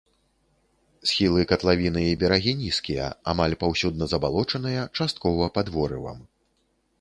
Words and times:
Схілы 1.09 1.41
катлавіны 1.51 2.01
і 2.11 2.15
берагі 2.23 2.53
нізкія, 2.61 3.05
амаль 3.35 3.57
паўсюдна 3.65 4.09
забалочаныя, 4.15 4.81
часткова 4.99 5.51
пад 5.61 5.67
ворывам. 5.79 6.19